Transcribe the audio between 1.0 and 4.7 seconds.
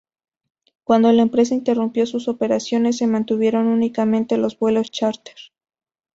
la empresa interrumpió sus operaciones, se mantuvieron únicamente los